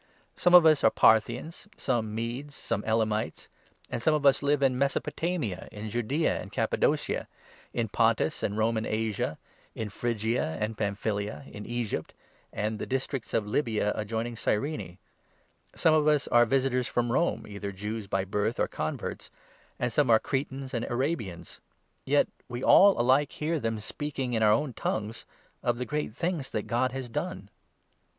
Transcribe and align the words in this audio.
Some 0.35 0.55
of 0.55 0.65
us 0.65 0.83
are 0.83 0.89
Parthians, 0.89 1.67
some 1.77 2.07
9 2.07 2.15
Medes, 2.15 2.55
some 2.55 2.83
Elamites; 2.85 3.49
and 3.87 4.01
some 4.01 4.15
of 4.15 4.25
us 4.25 4.41
live 4.41 4.63
in 4.63 4.75
Mesopotamia, 4.75 5.69
in 5.71 5.91
Judaea 5.91 6.41
and 6.41 6.51
Cappadocia, 6.51 7.27
in 7.71 7.87
Pontus 7.87 8.41
and 8.41 8.57
Roman 8.57 8.87
Asia, 8.87 9.37
in 9.75 9.89
10 9.89 9.89
Phrygia 9.91 10.57
and 10.59 10.75
Pamphylia, 10.75 11.45
in 11.51 11.67
Egypt 11.67 12.15
and 12.51 12.79
the 12.79 12.87
districts 12.87 13.31
of 13.35 13.45
Libya 13.45 13.91
adjoining 13.93 14.35
Cyrene; 14.35 14.97
some 15.75 15.93
of 15.93 16.07
us 16.07 16.27
are 16.29 16.47
visitors 16.47 16.87
from 16.87 17.11
Rome, 17.11 17.45
either 17.45 17.71
Jews 17.71 18.07
by 18.07 18.25
birth 18.25 18.59
or 18.59 18.67
converts, 18.67 19.29
and 19.77 19.93
some 19.93 20.09
are 20.09 20.17
Cretans 20.19 20.73
and 20.73 20.83
Ara 20.89 21.09
n 21.11 21.15
bians— 21.17 21.59
yet 22.05 22.27
we 22.49 22.63
all 22.63 22.99
alike 22.99 23.33
hear 23.33 23.59
them 23.59 23.79
speaking 23.79 24.33
in 24.33 24.41
our 24.41 24.51
own 24.51 24.73
tongues 24.73 25.25
of 25.61 25.77
the 25.77 25.85
great 25.85 26.15
things 26.15 26.49
that 26.49 26.65
God 26.65 26.91
has 26.91 27.07
done." 27.07 27.49